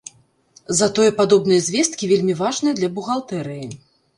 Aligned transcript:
Затое 0.79 1.05
падобныя 1.19 1.61
звесткі 1.67 2.09
вельмі 2.13 2.33
важныя 2.43 2.73
для 2.81 2.89
бухгалтэрыі. 2.97 3.71